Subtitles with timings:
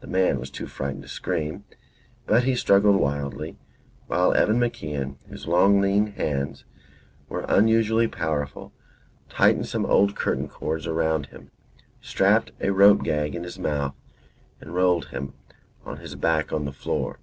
[0.00, 1.64] The man was too frightened to scream,
[2.26, 3.56] but he struggled wildly,
[4.06, 6.66] while Evan MacIan, whose long, lean hands
[7.30, 8.74] were unusually powerful,
[9.30, 11.50] tightened some old curtain cords round him,
[12.02, 13.94] strapped a rope gag in his mouth
[14.60, 15.32] and rolled him
[15.86, 17.18] on his back on the floor.